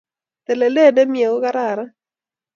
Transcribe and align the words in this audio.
Telelet 0.45 0.93
nemie 0.95 1.27
kokararan 1.33 1.89